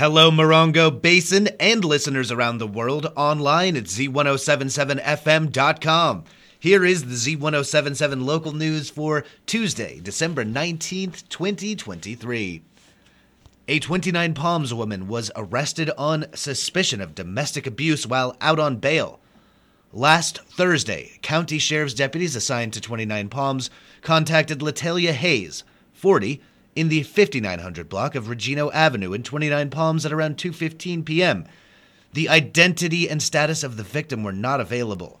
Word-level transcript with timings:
Hello, 0.00 0.30
Morongo 0.30 0.88
Basin 0.90 1.48
and 1.60 1.84
listeners 1.84 2.32
around 2.32 2.56
the 2.56 2.66
world 2.66 3.12
online 3.16 3.76
at 3.76 3.84
z1077fm.com. 3.84 6.24
Here 6.58 6.86
is 6.86 7.04
the 7.04 7.36
Z1077 7.36 8.24
local 8.24 8.54
news 8.54 8.88
for 8.88 9.26
Tuesday, 9.44 10.00
December 10.02 10.42
19th, 10.42 11.28
2023. 11.28 12.62
A 13.68 13.78
29 13.78 14.32
Palms 14.32 14.72
woman 14.72 15.06
was 15.06 15.30
arrested 15.36 15.90
on 15.98 16.34
suspicion 16.34 17.02
of 17.02 17.14
domestic 17.14 17.66
abuse 17.66 18.06
while 18.06 18.34
out 18.40 18.58
on 18.58 18.76
bail. 18.76 19.20
Last 19.92 20.38
Thursday, 20.44 21.18
county 21.20 21.58
sheriff's 21.58 21.92
deputies 21.92 22.34
assigned 22.34 22.72
to 22.72 22.80
29 22.80 23.28
Palms 23.28 23.68
contacted 24.00 24.62
Latalia 24.62 25.12
Hayes, 25.12 25.62
40, 25.92 26.40
in 26.76 26.88
the 26.88 27.02
5900 27.02 27.88
block 27.88 28.14
of 28.14 28.26
Regino 28.26 28.72
Avenue 28.72 29.12
in 29.12 29.22
29 29.22 29.70
Palms 29.70 30.06
at 30.06 30.12
around 30.12 30.36
2:15 30.36 31.04
p.m. 31.04 31.44
The 32.12 32.28
identity 32.28 33.08
and 33.08 33.22
status 33.22 33.62
of 33.62 33.76
the 33.76 33.82
victim 33.82 34.22
were 34.22 34.32
not 34.32 34.60
available. 34.60 35.20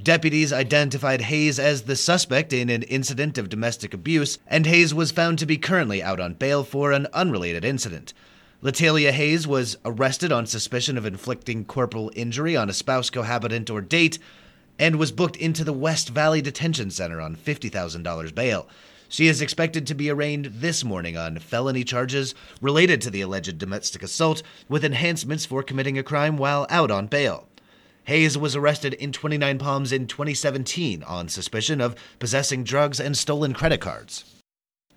Deputies 0.00 0.52
identified 0.52 1.22
Hayes 1.22 1.58
as 1.58 1.82
the 1.82 1.96
suspect 1.96 2.52
in 2.52 2.70
an 2.70 2.84
incident 2.84 3.36
of 3.36 3.48
domestic 3.48 3.92
abuse, 3.92 4.38
and 4.46 4.64
Hayes 4.64 4.94
was 4.94 5.10
found 5.10 5.40
to 5.40 5.46
be 5.46 5.56
currently 5.58 6.00
out 6.00 6.20
on 6.20 6.34
bail 6.34 6.62
for 6.62 6.92
an 6.92 7.08
unrelated 7.12 7.64
incident. 7.64 8.14
Latalia 8.60 9.10
Hayes 9.10 9.46
was 9.46 9.76
arrested 9.84 10.30
on 10.30 10.46
suspicion 10.46 10.96
of 10.96 11.06
inflicting 11.06 11.64
corporal 11.64 12.12
injury 12.14 12.56
on 12.56 12.68
a 12.68 12.72
spouse, 12.72 13.10
cohabitant, 13.10 13.70
or 13.70 13.80
date, 13.80 14.18
and 14.78 14.96
was 14.96 15.10
booked 15.10 15.36
into 15.36 15.64
the 15.64 15.72
West 15.72 16.10
Valley 16.10 16.40
Detention 16.40 16.90
Center 16.90 17.20
on 17.20 17.34
$50,000 17.34 18.34
bail. 18.34 18.68
She 19.08 19.26
is 19.26 19.40
expected 19.40 19.86
to 19.86 19.94
be 19.94 20.10
arraigned 20.10 20.46
this 20.46 20.84
morning 20.84 21.16
on 21.16 21.38
felony 21.38 21.82
charges 21.82 22.34
related 22.60 23.00
to 23.02 23.10
the 23.10 23.22
alleged 23.22 23.56
domestic 23.56 24.02
assault 24.02 24.42
with 24.68 24.84
enhancements 24.84 25.46
for 25.46 25.62
committing 25.62 25.96
a 25.98 26.02
crime 26.02 26.36
while 26.36 26.66
out 26.68 26.90
on 26.90 27.06
bail. 27.06 27.48
Hayes 28.04 28.36
was 28.36 28.54
arrested 28.54 28.94
in 28.94 29.12
29 29.12 29.58
Palms 29.58 29.92
in 29.92 30.06
2017 30.06 31.02
on 31.02 31.28
suspicion 31.28 31.80
of 31.80 31.96
possessing 32.18 32.64
drugs 32.64 33.00
and 33.00 33.16
stolen 33.16 33.54
credit 33.54 33.80
cards. 33.80 34.24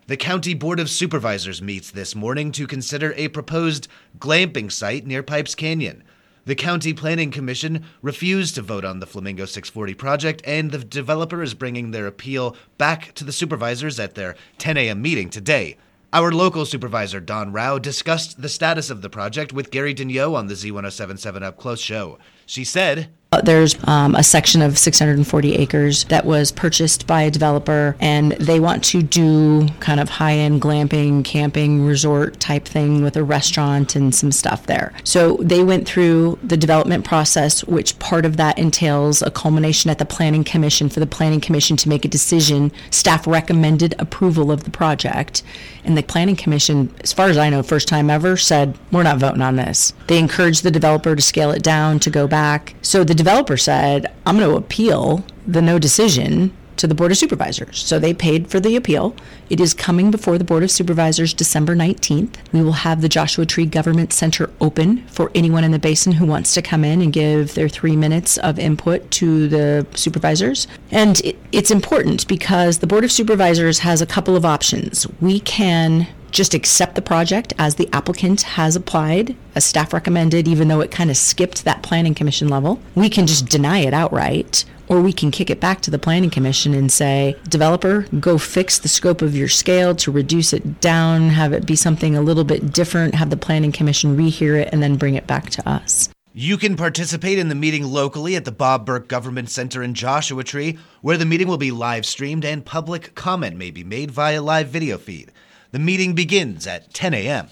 The 0.08 0.18
County 0.18 0.54
Board 0.54 0.82
of 0.82 0.90
Supervisors 0.90 1.62
meets 1.62 1.90
this 1.90 2.14
morning 2.14 2.52
to 2.54 2.68
consider 2.68 3.14
a 3.14 3.30
proposed 3.30 3.88
glamping 4.20 4.70
site 4.70 5.08
near 5.08 5.24
Pipes 5.24 5.56
Canyon. 5.56 6.04
The 6.44 6.56
County 6.56 6.92
Planning 6.92 7.30
Commission 7.30 7.86
refused 8.02 8.56
to 8.56 8.64
vote 8.64 8.84
on 8.84 9.00
the 9.00 9.06
Flamingo 9.06 9.46
640 9.46 9.94
project, 9.94 10.42
and 10.44 10.72
the 10.72 10.80
developer 10.80 11.44
is 11.44 11.54
bringing 11.54 11.92
their 11.92 12.08
appeal 12.08 12.56
back 12.80 13.14
to 13.14 13.24
the 13.24 13.32
supervisors 13.32 14.00
at 14.00 14.16
their 14.16 14.36
10 14.58 14.76
a.m. 14.78 15.04
meeting 15.04 15.30
today. 15.30 15.78
Our 16.12 16.32
local 16.32 16.66
supervisor, 16.66 17.20
Dawn 17.20 17.54
Rowe, 17.54 17.78
discussed 17.78 18.42
the 18.42 18.50
status 18.50 18.90
of 18.90 19.04
the 19.04 19.10
project 19.10 19.54
with 19.54 19.70
Gary 19.70 19.94
Daigneault 19.94 20.36
on 20.36 20.48
the 20.48 20.56
Z1077 20.56 21.44
Up 21.44 21.58
Close 21.58 21.80
show. 21.80 22.18
She 22.52 22.66
said, 22.66 23.08
there's 23.46 23.78
um, 23.88 24.14
a 24.16 24.24
section 24.24 24.62
of 24.62 24.78
640 24.78 25.56
acres 25.56 26.04
that 26.06 26.26
was 26.26 26.52
purchased 26.52 27.08
by 27.08 27.22
a 27.22 27.32
developer, 27.32 27.96
and 28.02 28.34
they 28.34 28.60
want 28.60 28.84
to 28.84 29.02
do 29.02 29.70
kind 29.80 30.02
of 30.02 30.10
high 30.10 30.34
end 30.34 30.62
glamping, 30.62 31.24
camping, 31.24 31.86
resort 31.86 32.42
type 32.42 32.66
thing 32.66 33.02
with 33.02 33.16
a 33.16 33.24
restaurant 33.24 33.96
and 33.96 34.14
some 34.14 34.34
stuff 34.34 34.66
there. 34.66 34.92
So 35.06 35.38
they 35.38 35.64
went 35.64 35.88
through 35.88 36.40
the 36.44 36.58
development 36.58 37.06
process, 37.06 37.64
which 37.64 37.98
part 38.00 38.26
of 38.26 38.36
that 38.36 38.60
entails 38.60 39.22
a 39.22 39.32
culmination 39.32 39.90
at 39.90 39.98
the 39.98 40.04
Planning 40.04 40.44
Commission 40.44 40.90
for 40.90 41.00
the 41.00 41.08
Planning 41.08 41.40
Commission 41.40 41.78
to 41.78 41.88
make 41.88 42.04
a 42.04 42.10
decision. 42.10 42.70
Staff 42.90 43.28
recommended 43.28 43.96
approval 43.98 44.52
of 44.52 44.66
the 44.66 44.72
project, 44.72 45.42
and 45.86 45.98
the 45.98 46.04
Planning 46.04 46.36
Commission, 46.36 46.94
as 47.02 47.14
far 47.14 47.30
as 47.30 47.38
I 47.38 47.50
know, 47.50 47.64
first 47.64 47.88
time 47.88 48.10
ever, 48.10 48.36
said, 48.36 48.78
We're 48.92 49.04
not 49.04 49.20
voting 49.20 49.42
on 49.42 49.56
this. 49.56 49.94
They 50.08 50.20
encouraged 50.20 50.64
the 50.64 50.72
developer 50.72 51.16
to 51.16 51.22
scale 51.22 51.52
it 51.52 51.64
down, 51.64 52.00
to 52.00 52.10
go 52.10 52.28
back. 52.28 52.41
So 52.82 53.04
the 53.04 53.16
developer 53.16 53.58
said, 53.58 54.12
I'm 54.26 54.38
going 54.38 54.50
to 54.50 54.58
appeal 54.58 55.24
the 55.46 55.62
no 55.62 55.80
decision 55.80 56.56
to 56.82 56.88
the 56.88 56.96
Board 56.96 57.12
of 57.12 57.18
Supervisors. 57.18 57.78
So 57.78 58.00
they 58.00 58.12
paid 58.12 58.50
for 58.50 58.60
the 58.60 58.76
appeal. 58.76 59.16
It 59.52 59.60
is 59.60 59.72
coming 59.72 60.10
before 60.10 60.40
the 60.40 60.44
Board 60.44 60.64
of 60.64 60.72
Supervisors 60.72 61.32
December 61.32 61.76
19th. 61.76 62.38
We 62.52 62.64
will 62.64 62.72
have 62.72 63.02
the 63.02 63.10
Joshua 63.10 63.46
Tree 63.46 63.68
Government 63.68 64.12
Center 64.12 64.50
open 64.60 65.06
for 65.08 65.30
anyone 65.36 65.64
in 65.64 65.72
the 65.72 65.78
basin 65.78 66.14
who 66.14 66.26
wants 66.26 66.56
to 66.56 66.62
come 66.64 66.84
in 66.84 67.02
and 67.02 67.14
give 67.14 67.54
their 67.54 67.70
three 67.70 67.96
minutes 67.96 68.40
of 68.40 68.58
input 68.58 69.12
to 69.12 69.48
the 69.48 69.86
supervisors. 69.94 70.68
And 70.90 71.20
it, 71.20 71.38
it's 71.52 71.70
important 71.70 72.28
because 72.28 72.80
the 72.80 72.88
Board 72.88 73.04
of 73.04 73.12
Supervisors 73.12 73.80
has 73.80 74.02
a 74.02 74.08
couple 74.08 74.36
of 74.36 74.44
options. 74.44 75.06
We 75.22 75.40
can 75.42 76.08
just 76.32 76.54
accept 76.54 76.96
the 76.96 77.02
project 77.02 77.54
as 77.58 77.76
the 77.76 77.90
applicant 77.94 78.42
has 78.42 78.76
applied, 78.76 79.36
as 79.56 79.66
staff 79.66 79.94
recommended, 79.94 80.48
even 80.48 80.68
though 80.68 80.82
it 80.82 80.92
kind 80.92 81.10
of 81.10 81.18
skipped 81.18 81.64
that 81.66 81.84
planning 81.84 82.16
commission 82.16 82.48
level. 82.48 82.80
We 82.96 83.10
can 83.10 83.28
just 83.28 83.50
deny 83.50 83.80
it 83.80 83.94
outright, 83.94 84.66
or 84.88 85.02
we 85.02 85.14
can 85.14 85.32
kick 85.32 85.50
it 85.50 85.60
back 85.60 85.82
to 85.82 85.92
the 85.92 86.00
planning 86.00 86.30
commission 86.30 86.74
and 86.74 86.92
say, 86.92 87.36
developer, 87.48 88.08
go 88.20 88.38
fix 88.38 88.80
the 88.80 88.88
scope 88.88 89.22
of 89.22 89.36
your 89.36 89.48
scale 89.48 89.96
to 89.96 90.12
reduce 90.12 90.54
it 90.54 90.82
down, 90.82 91.30
have 91.30 91.54
it 91.54 91.66
be 91.66 91.76
something 91.76 92.16
a 92.16 92.22
little 92.22 92.44
bit 92.44 92.74
different, 92.74 93.16
have 93.16 93.30
the 93.30 93.38
planning 93.38 93.72
commission 93.72 94.18
rehear 94.18 94.60
it, 94.62 94.70
and 94.72 94.82
then 94.82 94.98
bring 94.98 95.16
it 95.16 95.28
back 95.28 95.50
to 95.52 95.70
us. 95.70 96.10
You 96.34 96.58
can 96.58 96.78
participate 96.78 97.40
in 97.40 97.50
the 97.50 97.56
meeting 97.56 97.84
locally 97.84 98.38
at 98.38 98.46
the 98.46 98.54
Bob 98.54 98.86
Burke 98.86 99.10
Government 99.10 99.50
Center 99.50 99.84
in 99.84 99.94
Joshua 99.94 100.46
Tree, 100.46 100.78
where 101.02 101.18
the 101.18 101.26
meeting 101.26 101.50
will 101.50 101.58
be 101.58 101.72
live 101.72 102.06
streamed 102.06 102.46
and 102.46 102.66
public 102.66 103.16
comment 103.16 103.58
may 103.58 103.70
be 103.70 103.84
made 103.84 104.12
via 104.12 104.42
live 104.42 104.70
video 104.70 104.98
feed. 104.98 105.34
The 105.72 105.80
meeting 105.80 106.16
begins 106.16 106.68
at 106.68 106.94
10 106.94 107.14
a.m. 107.14 107.48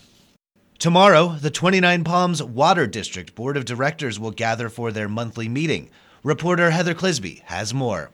Tomorrow, 0.78 1.38
the 1.40 1.50
29 1.50 2.03
Palms 2.03 2.44
Water 2.44 2.85
District 2.85 3.34
Board 3.34 3.56
of 3.56 3.63
Directors 3.63 4.19
will 4.19 4.31
gather 4.31 4.68
for 4.68 4.91
their 4.91 5.07
monthly 5.07 5.47
meeting. 5.47 5.90
Reporter 6.22 6.72
Heather 6.72 6.94
Clisby 6.94 7.44
has 7.46 7.74
more. 7.74 8.12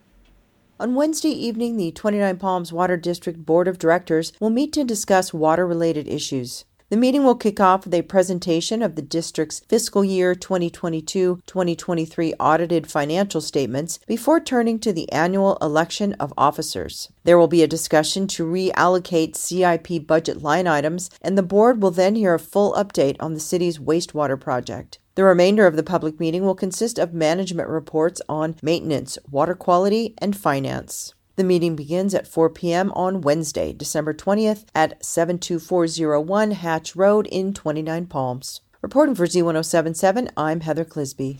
On 0.79 0.93
Wednesday 0.93 1.29
evening, 1.29 1.77
the 1.77 1.91
29 1.91 2.37
Palms 2.37 2.71
Water 2.71 2.97
District 2.97 3.43
Board 3.47 3.67
of 3.67 3.79
Directors 3.79 4.31
will 4.39 4.51
meet 4.51 4.71
to 4.73 4.83
discuss 4.83 5.33
water 5.33 5.65
related 5.65 6.07
issues. 6.07 6.65
The 6.95 7.01
meeting 7.01 7.25
will 7.25 7.35
kick 7.35 7.59
off 7.59 7.83
with 7.83 7.93
a 7.93 8.03
presentation 8.03 8.81
of 8.81 8.95
the 8.95 9.01
district's 9.01 9.59
fiscal 9.59 10.05
year 10.05 10.33
2022 10.33 11.41
2023 11.45 12.33
audited 12.39 12.87
financial 12.89 13.41
statements 13.41 13.99
before 14.07 14.39
turning 14.39 14.79
to 14.79 14.93
the 14.93 15.11
annual 15.11 15.57
election 15.61 16.13
of 16.21 16.31
officers. 16.37 17.09
There 17.25 17.37
will 17.37 17.49
be 17.49 17.63
a 17.63 17.67
discussion 17.67 18.27
to 18.27 18.45
reallocate 18.45 19.35
CIP 19.35 20.07
budget 20.07 20.41
line 20.41 20.67
items, 20.67 21.09
and 21.21 21.37
the 21.37 21.43
board 21.43 21.81
will 21.81 21.91
then 21.91 22.15
hear 22.15 22.33
a 22.33 22.39
full 22.39 22.71
update 22.75 23.17
on 23.19 23.33
the 23.33 23.41
city's 23.41 23.77
wastewater 23.77 24.39
project. 24.39 24.99
The 25.15 25.25
remainder 25.25 25.67
of 25.67 25.75
the 25.75 25.83
public 25.83 26.17
meeting 26.17 26.45
will 26.45 26.55
consist 26.55 26.97
of 26.97 27.13
management 27.13 27.67
reports 27.67 28.21
on 28.29 28.55
maintenance, 28.61 29.17
water 29.29 29.53
quality, 29.53 30.13
and 30.19 30.33
finance. 30.33 31.13
The 31.37 31.43
meeting 31.43 31.75
begins 31.75 32.13
at 32.13 32.29
4 32.29 32.49
p.m. 32.49 32.93
on 32.93 33.19
Wednesday, 33.19 33.73
December 33.73 34.13
20th 34.13 34.63
at 34.73 35.03
72401 35.03 36.51
Hatch 36.51 36.95
Road 36.95 37.27
in 37.27 37.53
29 37.53 38.05
Palms. 38.05 38.61
Reporting 38.81 39.15
for 39.15 39.25
Z1077, 39.25 40.31
I'm 40.37 40.61
Heather 40.61 40.85
Clisby. 40.85 41.39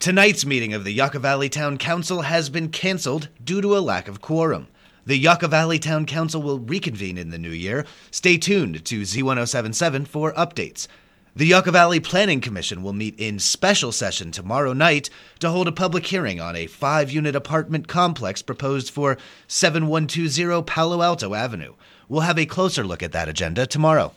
Tonight's 0.00 0.44
meeting 0.44 0.74
of 0.74 0.82
the 0.82 0.92
Yucca 0.92 1.20
Valley 1.20 1.48
Town 1.48 1.78
Council 1.78 2.22
has 2.22 2.50
been 2.50 2.68
canceled 2.68 3.28
due 3.44 3.60
to 3.60 3.76
a 3.76 3.78
lack 3.78 4.08
of 4.08 4.20
quorum. 4.20 4.66
The 5.06 5.16
Yucca 5.16 5.46
Valley 5.46 5.78
Town 5.78 6.04
Council 6.04 6.42
will 6.42 6.58
reconvene 6.58 7.16
in 7.16 7.30
the 7.30 7.38
new 7.38 7.50
year. 7.50 7.86
Stay 8.10 8.36
tuned 8.38 8.84
to 8.84 9.02
Z1077 9.02 10.08
for 10.08 10.32
updates. 10.32 10.88
The 11.34 11.46
Yucca 11.46 11.70
Valley 11.72 11.98
Planning 11.98 12.42
Commission 12.42 12.82
will 12.82 12.92
meet 12.92 13.18
in 13.18 13.38
special 13.38 13.90
session 13.90 14.32
tomorrow 14.32 14.74
night 14.74 15.08
to 15.38 15.48
hold 15.48 15.66
a 15.66 15.72
public 15.72 16.04
hearing 16.04 16.42
on 16.42 16.54
a 16.54 16.66
five 16.66 17.10
unit 17.10 17.34
apartment 17.34 17.88
complex 17.88 18.42
proposed 18.42 18.90
for 18.90 19.16
7120 19.48 20.62
Palo 20.64 21.00
Alto 21.00 21.32
Avenue. 21.32 21.72
We'll 22.06 22.20
have 22.20 22.38
a 22.38 22.44
closer 22.44 22.84
look 22.84 23.02
at 23.02 23.12
that 23.12 23.30
agenda 23.30 23.64
tomorrow. 23.64 24.12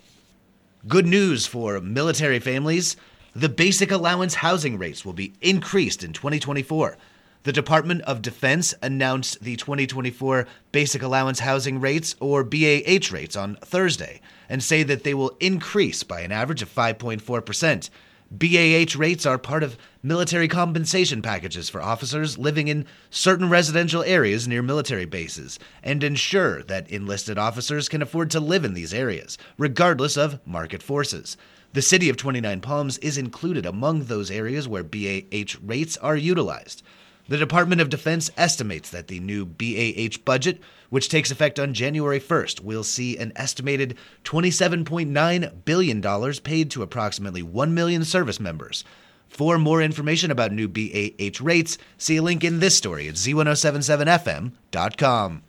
Good 0.90 1.08
news 1.08 1.48
for 1.48 1.80
military 1.80 2.40
families 2.40 2.98
the 3.34 3.50
basic 3.50 3.92
allowance 3.92 4.36
housing 4.36 4.78
rates 4.78 5.04
will 5.04 5.14
be 5.14 5.34
increased 5.42 6.04
in 6.04 6.14
2024. 6.14 6.98
The 7.46 7.54
Department 7.54 8.02
of 8.02 8.24
Defense 8.24 8.74
announced 8.82 9.44
the 9.44 9.56
2024 9.56 10.48
Basic 10.72 11.04
Allowance 11.04 11.42
Housing 11.42 11.80
Rates, 11.80 12.16
or 12.20 12.44
BAH 12.44 13.12
rates, 13.12 13.36
on 13.36 13.58
Thursday 13.58 14.20
and 14.50 14.64
say 14.64 14.82
that 14.82 15.04
they 15.04 15.14
will 15.14 15.38
increase 15.40 16.02
by 16.02 16.22
an 16.22 16.32
average 16.32 16.64
of 16.64 16.74
5.4%. 16.74 17.90
BAH 18.32 18.98
rates 19.00 19.28
are 19.28 19.38
part 19.38 19.62
of 19.62 19.78
military 20.02 20.48
compensation 20.48 21.22
packages 21.22 21.70
for 21.70 21.84
officers 21.84 22.40
living 22.40 22.68
in 22.68 22.88
certain 23.12 23.48
residential 23.48 24.02
areas 24.02 24.48
near 24.48 24.64
military 24.64 25.06
bases 25.06 25.60
and 25.84 26.04
ensure 26.04 26.64
that 26.64 26.90
enlisted 26.90 27.38
officers 27.38 27.88
can 27.88 28.02
afford 28.02 28.32
to 28.32 28.40
live 28.40 28.66
in 28.66 28.74
these 28.74 28.92
areas, 28.92 29.38
regardless 29.60 30.18
of 30.18 30.40
market 30.48 30.82
forces. 30.82 31.38
The 31.74 31.84
city 31.84 32.10
of 32.10 32.18
29 32.18 32.62
Palms 32.62 32.98
is 32.98 33.20
included 33.20 33.68
among 33.68 34.06
those 34.06 34.32
areas 34.32 34.68
where 34.68 34.84
BAH 34.84 35.60
rates 35.64 35.96
are 35.98 36.18
utilized. 36.18 36.82
The 37.28 37.38
Department 37.38 37.82
of 37.82 37.90
Defense 37.90 38.30
estimates 38.38 38.92
that 38.92 39.08
the 39.08 39.20
new 39.20 39.46
BAH 39.46 40.20
budget, 40.26 40.62
which 40.92 41.10
takes 41.10 41.32
effect 41.32 41.60
on 41.60 41.74
January 41.74 42.20
1st, 42.20 42.60
will 42.60 42.84
see 42.84 43.18
an 43.18 43.34
estimated 43.36 43.98
$27.9 44.26 45.52
billion 45.66 46.34
paid 46.44 46.70
to 46.70 46.84
approximately 46.84 47.42
1 47.42 47.74
million 47.74 48.06
service 48.06 48.40
members. 48.40 48.84
For 49.28 49.58
more 49.58 49.82
information 49.82 50.30
about 50.30 50.52
new 50.52 50.68
BAH 50.68 51.40
rates, 51.42 51.80
see 51.98 52.18
a 52.18 52.22
link 52.22 52.44
in 52.44 52.60
this 52.60 52.78
story 52.78 53.08
at 53.08 53.16
z1077fm.com. 53.16 55.42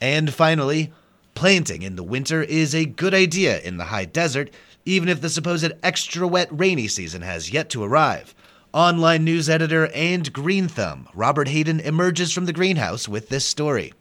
And 0.00 0.32
finally, 0.32 0.92
planting 1.34 1.82
in 1.82 1.96
the 1.96 2.04
winter 2.04 2.40
is 2.40 2.72
a 2.72 2.86
good 2.86 3.14
idea 3.14 3.58
in 3.60 3.78
the 3.78 3.86
high 3.86 4.04
desert, 4.04 4.48
even 4.84 5.08
if 5.08 5.20
the 5.20 5.28
supposed 5.28 5.72
extra 5.82 6.28
wet 6.28 6.46
rainy 6.52 6.86
season 6.86 7.22
has 7.22 7.52
yet 7.52 7.68
to 7.70 7.82
arrive. 7.82 8.32
Online 8.74 9.24
news 9.24 9.48
editor 9.48 9.88
and 9.94 10.30
Green 10.30 10.68
Thumb, 10.68 11.08
Robert 11.14 11.48
Hayden, 11.48 11.80
emerges 11.80 12.32
from 12.32 12.44
the 12.44 12.52
greenhouse 12.52 13.08
with 13.08 13.30
this 13.30 13.46
story. 13.46 13.94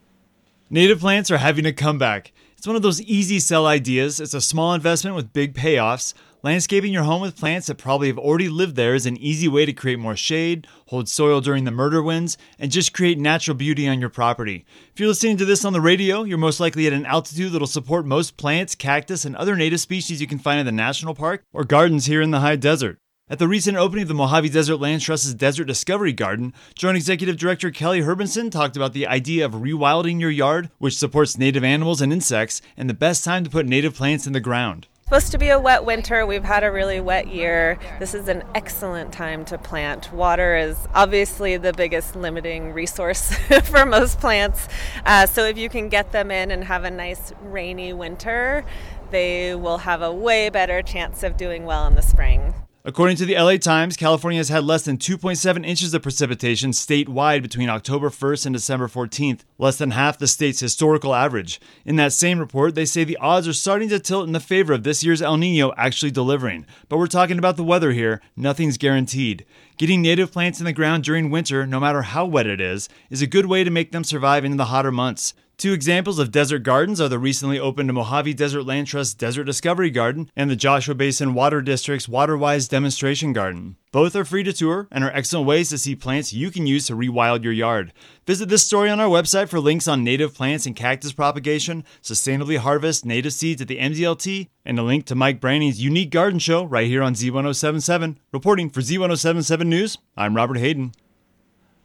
Native 0.70 1.00
plants 1.00 1.32
are 1.32 1.38
having 1.38 1.66
a 1.66 1.72
comeback. 1.72 2.34
It's 2.58 2.68
one 2.68 2.76
of 2.76 2.82
those 2.82 3.02
easy 3.02 3.40
sell 3.40 3.66
ideas. 3.66 4.20
It's 4.20 4.34
a 4.34 4.42
small 4.42 4.74
investment 4.74 5.16
with 5.16 5.32
big 5.32 5.54
payoffs. 5.54 6.14
Landscaping 6.44 6.92
your 6.92 7.04
home 7.04 7.22
with 7.22 7.38
plants 7.38 7.68
that 7.68 7.78
probably 7.78 8.10
have 8.10 8.18
already 8.18 8.50
lived 8.50 8.76
there 8.76 8.94
is 8.94 9.06
an 9.06 9.16
easy 9.18 9.48
way 9.48 9.66
to 9.66 9.72
create 9.72 10.00
more 10.00 10.18
shade, 10.18 10.68
hold 10.88 11.08
soil 11.08 11.40
during 11.40 11.64
the 11.64 11.72
murder 11.72 12.04
winds, 12.04 12.38
and 12.60 12.70
just 12.70 12.94
create 12.94 13.18
natural 13.18 13.56
beauty 13.56 13.88
on 13.88 14.02
your 14.02 14.10
property. 14.10 14.66
If 14.92 15.00
you're 15.00 15.08
listening 15.08 15.38
to 15.38 15.46
this 15.46 15.64
on 15.64 15.72
the 15.72 15.80
radio, 15.80 16.24
you're 16.24 16.38
most 16.38 16.60
likely 16.60 16.88
at 16.88 16.94
an 16.94 17.06
altitude 17.06 17.54
that'll 17.54 17.68
support 17.68 18.06
most 18.06 18.36
plants, 18.36 18.76
cactus, 18.76 19.24
and 19.24 19.36
other 19.38 19.56
native 19.56 19.80
species 19.80 20.20
you 20.20 20.28
can 20.28 20.40
find 20.40 20.60
in 20.60 20.66
the 20.66 20.74
national 20.74 21.16
park 21.16 21.44
or 21.54 21.64
gardens 21.64 22.08
here 22.08 22.22
in 22.22 22.32
the 22.32 22.42
high 22.42 22.58
desert. 22.58 22.98
At 23.30 23.40
the 23.40 23.48
recent 23.50 23.76
opening 23.76 24.04
of 24.04 24.08
the 24.08 24.14
Mojave 24.14 24.48
Desert 24.48 24.78
Land 24.78 25.02
Trust's 25.02 25.34
Desert 25.34 25.66
Discovery 25.66 26.14
Garden, 26.14 26.54
Joint 26.76 26.96
Executive 26.96 27.36
Director 27.36 27.72
Kelly 27.72 28.00
Herbinson 28.00 28.50
talked 28.50 28.78
about 28.78 28.94
the 28.94 29.06
idea 29.06 29.46
of 29.46 29.52
rewilding 29.52 30.22
your 30.22 30.30
yard, 30.30 30.70
which 30.78 30.98
supports 30.98 31.38
native 31.38 31.62
animals 31.62 32.00
and 32.00 32.14
insects, 32.14 32.62
and 32.78 32.90
the 32.90 32.94
best 32.94 33.26
time 33.26 33.44
to 33.44 33.50
put 33.50 33.66
native 33.66 33.94
plants 33.94 34.28
in 34.28 34.32
the 34.32 34.40
ground. 34.40 34.88
Supposed 35.04 35.34
to 35.34 35.38
be 35.38 35.50
a 35.50 35.60
wet 35.60 35.84
winter. 35.84 36.26
We've 36.26 36.46
had 36.46 36.64
a 36.64 36.72
really 36.72 37.02
wet 37.02 37.28
year. 37.28 37.78
This 38.00 38.14
is 38.14 38.30
an 38.30 38.46
excellent 38.56 39.12
time 39.12 39.44
to 39.46 39.58
plant. 39.58 40.14
Water 40.14 40.56
is 40.56 40.78
obviously 40.96 41.58
the 41.58 41.74
biggest 41.74 42.16
limiting 42.16 42.72
resource 42.72 43.34
for 43.66 43.86
most 43.86 44.22
plants. 44.22 44.70
Uh, 45.06 45.26
so 45.26 45.44
if 45.44 45.58
you 45.58 45.68
can 45.68 45.90
get 45.90 46.14
them 46.14 46.32
in 46.32 46.50
and 46.50 46.64
have 46.64 46.86
a 46.86 46.92
nice 46.92 47.34
rainy 47.42 47.92
winter, 47.92 48.64
they 49.12 49.54
will 49.54 49.80
have 49.80 50.02
a 50.02 50.14
way 50.14 50.48
better 50.50 50.82
chance 50.82 51.24
of 51.24 51.36
doing 51.36 51.66
well 51.66 51.86
in 51.88 51.96
the 51.96 52.02
spring. 52.02 52.54
According 52.88 53.18
to 53.18 53.26
the 53.26 53.36
LA 53.36 53.58
Times, 53.58 53.98
California 53.98 54.40
has 54.40 54.48
had 54.48 54.64
less 54.64 54.84
than 54.84 54.98
2.7 54.98 55.66
inches 55.66 55.94
of 55.94 56.02
precipitation 56.02 56.72
statewide 56.72 57.42
between 57.42 57.68
October 57.70 58.10
1st 58.10 58.46
and 58.46 58.56
December 58.56 58.88
14th, 58.88 59.42
less 59.58 59.78
than 59.78 59.92
half 59.92 60.18
the 60.18 60.26
state's 60.26 60.62
historical 60.62 61.14
average. 61.14 61.60
In 61.84 61.98
that 61.98 62.14
same 62.14 62.40
report, 62.40 62.76
they 62.76 62.86
say 62.86 63.04
the 63.04 63.18
odds 63.18 63.46
are 63.46 63.52
starting 63.52 63.90
to 63.90 64.00
tilt 64.00 64.26
in 64.26 64.32
the 64.32 64.40
favor 64.40 64.72
of 64.72 64.84
this 64.84 65.04
year's 65.04 65.22
El 65.22 65.36
Nino 65.36 65.74
actually 65.76 66.12
delivering. 66.12 66.66
But 66.88 66.98
we're 66.98 67.08
talking 67.08 67.38
about 67.38 67.58
the 67.58 67.64
weather 67.66 67.92
here, 67.92 68.22
nothing's 68.38 68.78
guaranteed. 68.78 69.46
Getting 69.78 70.02
native 70.02 70.32
plants 70.32 70.60
in 70.60 70.66
the 70.66 70.72
ground 70.72 71.04
during 71.04 71.30
winter, 71.30 71.68
no 71.68 71.82
matter 71.82 72.04
how 72.04 72.26
wet 72.26 72.48
it 72.48 72.62
is, 72.62 72.88
is 73.10 73.22
a 73.22 73.28
good 73.28 73.48
way 73.48 73.66
to 73.66 73.70
make 73.70 73.92
them 73.92 74.06
survive 74.06 74.46
into 74.46 74.56
the 74.56 74.66
hotter 74.66 74.94
months. 74.94 75.34
Two 75.58 75.74
examples 75.74 76.20
of 76.20 76.30
desert 76.30 76.60
gardens 76.60 77.02
are 77.02 77.10
the 77.10 77.18
recently 77.18 77.60
opened 77.60 77.92
Mojave 77.92 78.36
Desert 78.36 78.62
Land 78.62 78.86
Trust 78.86 79.18
Desert 79.18 79.46
Discovery 79.46 79.90
Garden 79.90 80.30
and 80.36 80.52
the 80.52 80.56
Joshua 80.56 80.94
Basin 80.94 81.34
Water 81.34 81.64
District's 81.64 82.08
Waterwise 82.08 82.68
Demonstration 82.68 83.34
Garden. 83.34 83.76
Both 83.92 84.16
are 84.16 84.24
free 84.24 84.44
to 84.44 84.54
tour 84.54 84.88
and 84.92 85.04
are 85.04 85.10
excellent 85.10 85.48
ways 85.48 85.70
to 85.70 85.80
see 85.80 85.96
plants 85.96 86.32
you 86.32 86.52
can 86.52 86.68
use 86.68 86.86
to 86.86 86.96
rewild 86.96 87.44
your 87.44 87.54
yard. 87.54 87.92
Visit 88.28 88.50
this 88.50 88.62
story 88.62 88.88
on 88.92 89.00
our 89.00 89.10
website 89.10 89.50
for 89.50 89.60
links 89.60 89.88
on 89.88 90.04
native 90.04 90.36
plants 90.36 90.68
and 90.68 90.76
cactus 90.76 91.12
propagation, 91.12 91.84
sustainably 92.04 92.60
harvest 92.60 93.04
native 93.04 93.34
seeds 93.34 93.60
at 93.60 93.68
the 93.68 93.80
MDLT, 93.80 94.50
and 94.64 94.78
a 94.78 94.84
link 94.84 95.08
to 95.08 95.16
Mike 95.16 95.42
Branning's 95.42 95.82
unique 95.82 96.12
garden 96.12 96.38
show 96.38 96.66
right 96.66 96.86
here 96.86 97.02
on 97.02 97.16
Z1077. 97.16 98.18
Reporting 98.32 98.70
for 98.70 98.82
Z1077 98.82 99.66
News, 99.66 99.98
I'm 100.16 100.36
Robert 100.36 100.60
Hayden. 100.60 100.92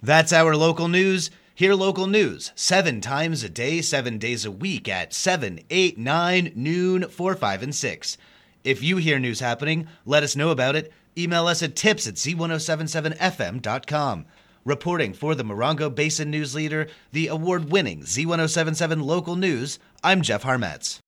That's 0.02 0.34
our 0.34 0.56
local 0.56 0.88
news. 0.88 1.30
Hear 1.54 1.74
local 1.74 2.06
news 2.06 2.50
seven 2.54 3.02
times 3.02 3.42
a 3.42 3.48
day, 3.50 3.82
seven 3.82 4.16
days 4.16 4.46
a 4.46 4.50
week 4.50 4.88
at 4.88 5.12
7, 5.12 5.60
8, 5.68 5.98
9, 5.98 6.52
noon, 6.54 7.10
4, 7.10 7.34
5, 7.34 7.62
and 7.62 7.74
6. 7.74 8.16
If 8.64 8.82
you 8.82 8.96
hear 8.96 9.18
news 9.18 9.40
happening, 9.40 9.86
let 10.06 10.22
us 10.22 10.34
know 10.34 10.48
about 10.48 10.76
it. 10.76 10.90
Email 11.16 11.46
us 11.46 11.62
at 11.62 11.76
tips 11.76 12.06
at 12.06 12.14
z1077fm.com. 12.14 14.24
Reporting 14.64 15.12
for 15.12 15.34
the 15.34 15.44
Morongo 15.44 15.94
Basin 15.94 16.30
News 16.30 16.54
Leader, 16.54 16.88
the 17.10 17.26
award 17.26 17.70
winning 17.70 18.00
Z1077 18.00 19.04
Local 19.04 19.36
News, 19.36 19.78
I'm 20.02 20.22
Jeff 20.22 20.44
Harmetz. 20.44 21.00